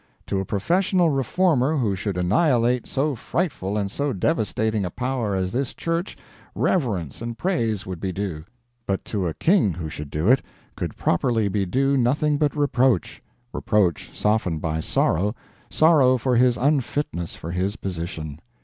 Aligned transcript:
To 0.25 0.39
a 0.39 0.45
professional 0.45 1.11
reformer 1.11 1.77
who 1.77 1.95
should 1.95 2.17
annihilate 2.17 2.87
so 2.87 3.13
frightful 3.13 3.77
and 3.77 3.91
so 3.91 4.13
devastating 4.13 4.83
a 4.83 4.89
power 4.89 5.35
as 5.35 5.51
this 5.51 5.75
Church, 5.75 6.17
reverence 6.55 7.21
and 7.21 7.37
praise 7.37 7.85
would 7.85 7.99
be 7.99 8.11
due; 8.11 8.43
but 8.87 9.05
to 9.05 9.27
a 9.27 9.35
king 9.35 9.73
who 9.73 9.89
should 9.91 10.09
do 10.09 10.27
it, 10.27 10.41
could 10.75 10.97
properly 10.97 11.49
be 11.49 11.67
due 11.67 11.97
nothing 11.97 12.37
but 12.39 12.57
reproach; 12.57 13.21
reproach 13.53 14.17
softened 14.17 14.59
by 14.59 14.79
sorrow; 14.79 15.35
sorrow 15.69 16.17
for 16.17 16.35
his 16.35 16.57
unfitness 16.57 17.35
for 17.35 17.51
his 17.51 17.75
position. 17.75 18.39